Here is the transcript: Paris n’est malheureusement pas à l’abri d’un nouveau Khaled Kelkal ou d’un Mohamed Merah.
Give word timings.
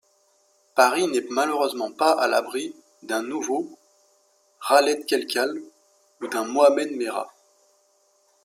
Paris 0.73 1.05
n’est 1.05 1.27
malheureusement 1.29 1.91
pas 1.91 2.13
à 2.13 2.27
l’abri 2.27 2.73
d’un 3.03 3.21
nouveau 3.21 3.69
Khaled 4.67 5.05
Kelkal 5.05 5.61
ou 6.21 6.27
d’un 6.27 6.43
Mohamed 6.45 6.91
Merah. 6.97 7.31